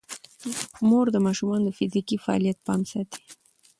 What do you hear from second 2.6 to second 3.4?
پام ساتي.